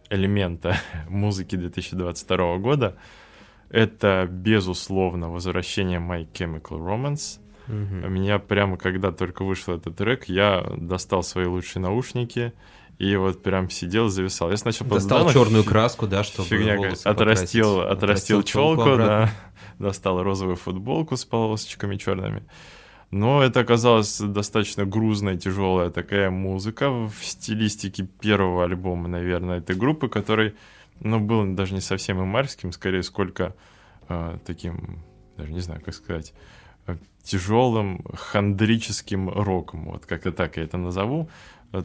[0.09, 0.77] элемента
[1.09, 2.97] музыки 2022 года.
[3.69, 7.39] Это, безусловно, возвращение My Chemical Romance.
[7.69, 8.09] Угу.
[8.09, 12.53] Меня прямо когда только вышел этот трек, я достал свои лучшие наушники,
[12.99, 14.51] и вот прям сидел, зависал.
[14.51, 19.31] Я сначала Достал черную краску, да, чтобы Фигня, отрастил, отрастил, отрастил челку, да.
[19.79, 22.45] Достал розовую футболку с полосочками черными.
[23.11, 30.09] Но это оказалось достаточно грузная, тяжелая такая музыка в стилистике первого альбома, наверное, этой группы,
[30.09, 30.55] который,
[31.01, 33.55] ну, был даже не совсем имарским, скорее, сколько
[34.09, 35.03] э, таким,
[35.37, 36.33] даже не знаю, как сказать,
[37.23, 41.29] тяжелым хандрическим роком, вот как-то так я это назову.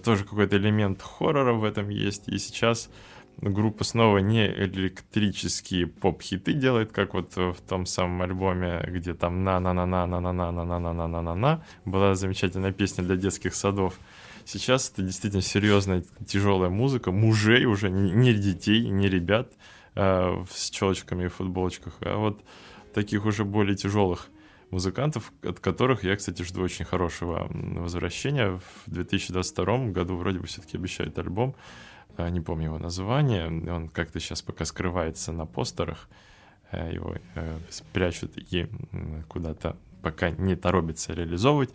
[0.04, 2.28] Тоже какой-то элемент хоррора в этом есть.
[2.28, 2.89] И сейчас
[3.38, 11.63] группа снова не электрические поп-хиты делает, как вот в том самом альбоме, где там на-на-на-на-на-на-на-на-на-на-на-на
[11.86, 14.00] была замечательная песня для детских садов.
[14.46, 19.52] Сейчас это действительно серьезная, тяжелая музыка, мужей уже, не детей, не ребят
[19.96, 22.44] э, с челочками и футболочках, а вот
[22.94, 24.30] таких уже более тяжелых
[24.71, 28.60] музыкантов, от которых я, кстати, жду очень хорошего возвращения.
[28.86, 31.55] В 2022 году вроде бы все-таки обещают альбом.
[32.17, 33.47] А, не помню его название.
[33.47, 36.10] Он как-то сейчас пока скрывается на постерах.
[36.71, 38.67] Э, его э, спрячут и
[39.27, 41.73] куда-то пока не торопится реализовывать,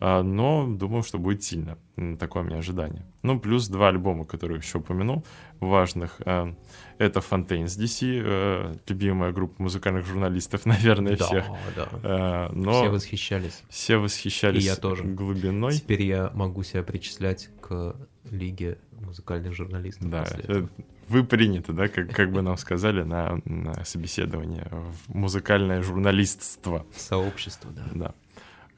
[0.00, 1.78] а, но думаю, что будет сильно.
[2.18, 3.04] Такое у меня ожидание.
[3.22, 5.24] Ну, плюс два альбома, которые еще упомянул,
[5.58, 6.20] важных.
[6.24, 6.54] А,
[6.98, 11.46] это Fontaines DC, э, любимая группа музыкальных журналистов, наверное, да, всех.
[11.74, 13.62] Да, а, но все восхищались.
[13.68, 15.02] Все восхищались И я тоже.
[15.02, 15.74] глубиной.
[15.74, 17.96] Теперь я могу себя причислять к
[18.32, 20.08] лиге музыкальных журналистов.
[20.10, 20.26] Да,
[21.08, 26.84] вы приняты, да, как, как бы нам сказали на, на собеседовании в музыкальное журналистство.
[26.94, 28.14] Сообщество, да.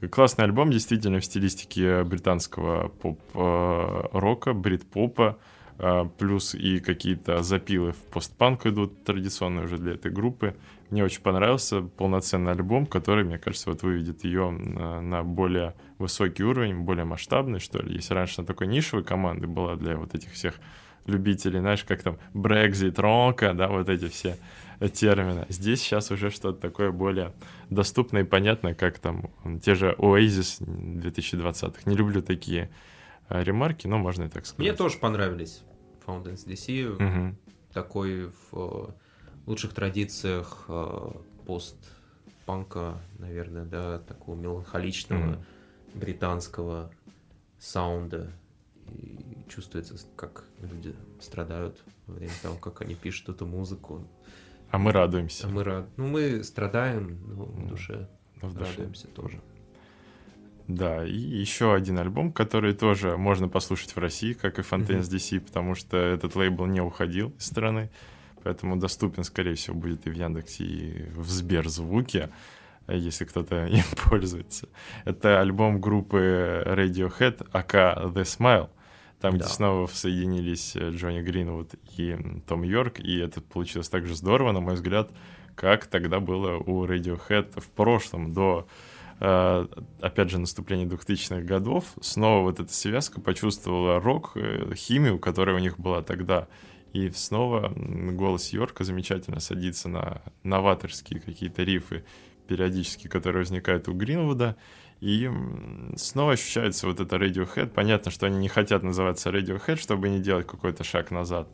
[0.01, 0.09] Да.
[0.09, 5.39] Классный альбом, действительно, в стилистике британского поп-рока, брит-попа,
[5.79, 10.57] а, плюс и какие-то запилы в постпанк идут традиционные уже для этой группы.
[10.91, 16.43] Мне очень понравился полноценный альбом, который, мне кажется, вот выведет ее на, на более высокий
[16.43, 17.95] уровень, более масштабный, что ли.
[17.95, 20.55] Если раньше на такой нишевой команды была для вот этих всех
[21.07, 24.37] любителей, знаешь, как там Brexit, Ронка, да, вот эти все
[24.89, 25.47] термины.
[25.49, 27.33] Здесь сейчас уже что-то такое более
[27.69, 29.31] доступное и понятное, как там
[29.63, 31.83] те же Oasis 2020-х.
[31.85, 32.71] Не люблю такие
[33.29, 34.59] а, ремарки, но можно и так сказать.
[34.59, 35.63] Мне тоже понравились
[36.07, 36.95] Fountains DC.
[36.95, 37.37] Угу.
[37.73, 38.95] Такой в
[39.51, 41.11] лучших традициях э,
[41.47, 45.45] пост-панка, наверное, да, такого меланхоличного угу.
[45.95, 46.91] британского
[47.59, 48.33] саунда
[48.89, 54.07] и чувствуется, как люди страдают во время того, как они пишут эту музыку.
[54.71, 55.47] А мы радуемся.
[55.47, 55.89] А мы рад...
[55.97, 58.09] Ну, мы страдаем, но в душе
[58.41, 58.71] но в душе.
[58.71, 59.41] радуемся тоже.
[60.69, 65.41] Да, и еще один альбом, который тоже можно послушать в России, как и Fontaine's DC,
[65.41, 67.91] потому что этот лейбл не уходил из страны,
[68.43, 72.31] поэтому доступен, скорее всего, будет и в Яндексе, и в Сберзвуке,
[72.89, 74.69] если кто-то им пользуется.
[75.05, 77.75] Это альбом группы Radiohead, АК
[78.15, 78.71] The Smile.
[79.21, 79.45] Там, да.
[79.45, 82.17] где снова соединились э, Джонни Гринвуд и
[82.49, 85.11] Том Йорк, и это получилось так же здорово, на мой взгляд,
[85.55, 88.67] как тогда было у Radiohead в прошлом, до,
[89.21, 89.67] э,
[90.01, 91.85] опять же, наступления 2000-х годов.
[92.01, 96.49] Снова вот эта связка почувствовала рок, э, химию, которая у них была тогда.
[96.93, 102.05] И снова голос Йорка замечательно садится на новаторские какие-то рифы
[102.49, 104.57] периодически, которые возникают у Гринвуда.
[105.01, 105.31] И
[105.97, 107.69] снова ощущается вот это Radiohead.
[107.69, 111.49] Понятно, что они не хотят называться Radiohead, чтобы не делать какой-то шаг назад.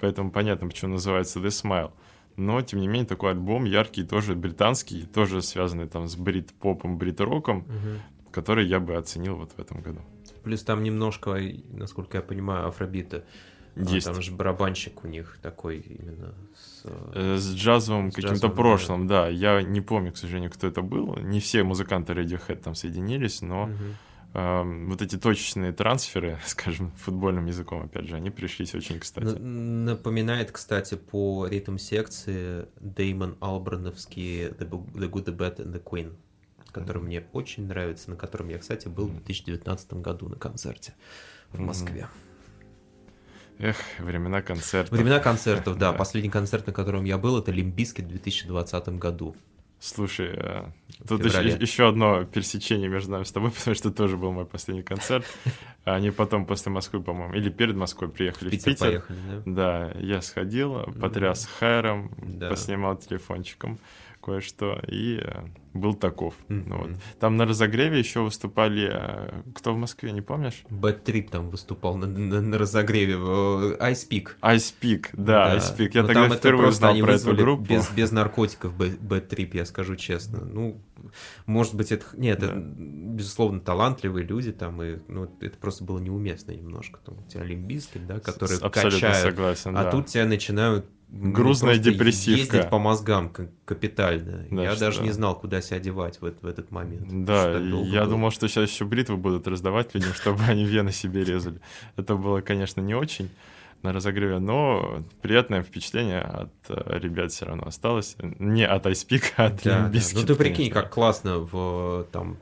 [0.00, 1.92] Поэтому понятно, почему называется The Smile.
[2.36, 7.58] Но, тем не менее, такой альбом яркий, тоже британский, тоже связанный там с брит-попом, брит-роком,
[7.58, 8.30] угу.
[8.30, 10.00] который я бы оценил вот в этом году.
[10.42, 11.38] Плюс там немножко,
[11.70, 13.24] насколько я понимаю, афробита.
[13.74, 14.06] Есть.
[14.06, 16.82] А, там же барабанщик у них такой именно с...
[16.84, 19.24] Э, с джазовым каким-то прошлым, да.
[19.24, 19.28] да.
[19.28, 21.16] Я не помню, к сожалению, кто это был.
[21.16, 23.72] Не все музыканты Radiohead там соединились, но угу.
[24.34, 29.38] э, вот эти точечные трансферы, скажем, футбольным языком, опять же, они пришлись очень кстати.
[29.38, 36.12] Напоминает, кстати, по ритм-секции Деймон Албрановский The, The Good, The Bad and The Queen
[36.72, 37.04] который mm-hmm.
[37.04, 40.94] мне очень нравится, на котором я, кстати, был в 2019 году на концерте
[41.52, 42.08] в Москве.
[42.10, 42.31] Mm-hmm.
[43.58, 44.96] Эх, времена концертов.
[44.96, 45.92] Времена концертов, да.
[45.92, 49.36] Последний концерт, на котором я был, это Лимбиски в 2020 году.
[49.84, 50.64] Слушай, э,
[51.08, 54.84] тут еще, еще одно пересечение между нами с тобой, потому что тоже был мой последний
[54.84, 55.26] концерт.
[55.84, 58.70] Они потом после Москвы, по-моему, или перед Москвой приехали в Питер.
[58.70, 58.86] В Питер.
[58.86, 59.42] Поехали, да?
[59.46, 61.58] да, я сходил, потряс mm-hmm.
[61.58, 62.50] хайром, да.
[62.50, 63.80] поснимал телефончиком
[64.22, 66.34] кое-что, и э, был таков.
[66.48, 66.78] Mm-hmm.
[66.78, 66.90] Вот.
[67.18, 68.88] Там на разогреве еще выступали...
[68.90, 70.62] Э, кто в Москве, не помнишь?
[70.70, 73.14] Bad Trip там выступал на, на, на разогреве.
[73.14, 74.28] Ice Peak.
[74.40, 75.56] Ice Peak, да, да.
[75.56, 75.90] Ice Peak.
[75.94, 77.64] Я Но тогда впервые узнал про эту группу.
[77.64, 80.44] Без, без наркотиков Bad Trip, я скажу честно.
[80.44, 80.80] Ну,
[81.46, 82.06] может быть, это...
[82.14, 82.46] Нет, да.
[82.46, 87.00] это, безусловно, талантливые люди там, и ну, это просто было неуместно немножко.
[87.04, 89.16] Там у тебя Олимпийский, да, которые Абсолютно качают.
[89.16, 89.90] согласен, а да.
[89.90, 92.56] тут тебя начинают Грузная депрессивка.
[92.56, 93.30] Ездить по мозгам
[93.66, 94.46] капитально.
[94.50, 94.80] Да, я что?
[94.80, 97.26] даже не знал, куда себя одевать в, в этот момент.
[97.26, 98.06] Да, я было.
[98.06, 101.60] думал, что сейчас еще бритвы будут раздавать людям, чтобы они вены себе резали.
[101.96, 103.28] Это было, конечно, не очень
[103.82, 108.16] на разогреве, но приятное впечатление от э, ребят все равно осталось.
[108.38, 110.20] Не от IC3PEAK а, а от да, Limp Bizkit, да.
[110.20, 110.82] Ну ты прикинь, конечно.
[110.82, 112.38] как классно в там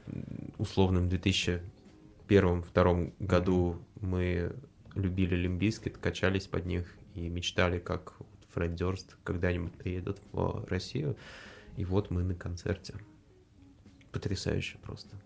[0.58, 4.54] условном 2001-2002 году мы
[4.94, 8.14] любили Limp Bizkit, качались под них и мечтали, как
[8.54, 11.16] Фред Дёрст когда-нибудь приедут в Россию.
[11.76, 12.94] И вот мы на концерте.
[14.12, 15.16] Потрясающе просто.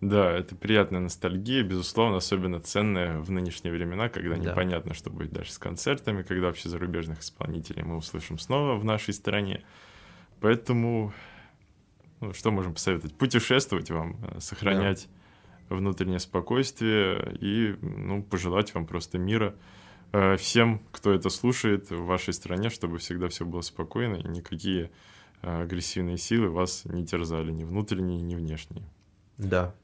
[0.00, 4.50] Да, это приятная ностальгия, безусловно, особенно ценная в нынешние времена, когда да.
[4.50, 9.14] непонятно, что будет дальше с концертами, когда вообще зарубежных исполнителей мы услышим снова в нашей
[9.14, 9.64] стране.
[10.40, 11.14] Поэтому,
[12.20, 13.16] ну, что можем посоветовать?
[13.16, 15.08] Путешествовать вам, э, сохранять
[15.70, 15.76] да.
[15.76, 19.54] внутреннее спокойствие и ну, пожелать вам просто мира
[20.38, 24.90] всем, кто это слушает в вашей стране, чтобы всегда все было спокойно и никакие
[25.42, 28.84] э, агрессивные силы вас не терзали, ни внутренние, ни внешние.
[29.38, 29.74] Да,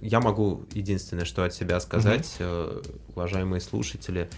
[0.00, 3.00] я могу единственное, что от себя сказать, mm-hmm.
[3.08, 4.28] уважаемые слушатели.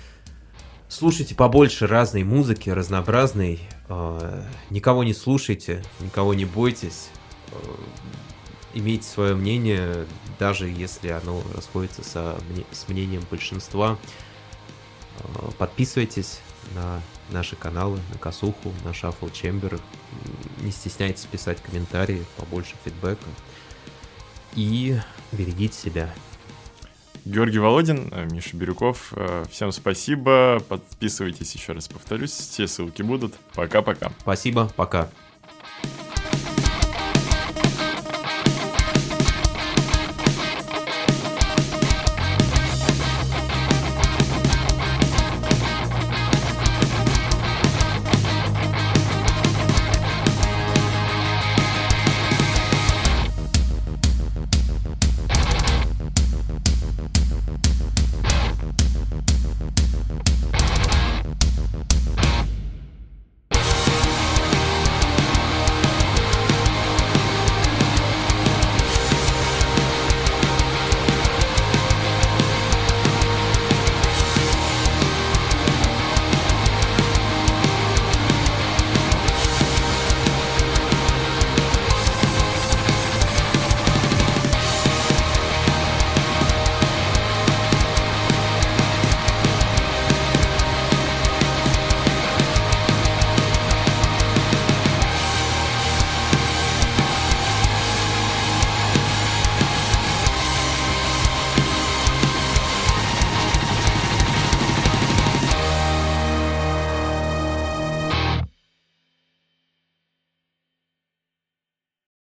[0.88, 3.61] Слушайте побольше разной музыки, разнообразной.
[3.88, 7.11] Э, никого не слушайте, никого не бойтесь.
[7.53, 7.57] Э,
[8.74, 10.07] имейте свое мнение,
[10.38, 12.38] даже если оно расходится со,
[12.72, 13.99] с мнением большинства.
[15.59, 16.41] Подписывайтесь
[16.75, 17.01] на
[17.31, 19.81] наши каналы, на Косуху, на Shuffle Chamber.
[20.61, 23.27] Не стесняйтесь писать комментарии, побольше фидбэка
[24.55, 24.99] и
[25.33, 26.14] берегите себя.
[27.25, 29.12] Георгий Володин, э, Миша Бирюков.
[29.14, 30.61] Э, всем спасибо.
[30.68, 32.31] Подписывайтесь, еще раз повторюсь.
[32.31, 33.35] Все ссылки будут.
[33.55, 34.12] Пока-пока.
[34.21, 35.11] Спасибо, пока.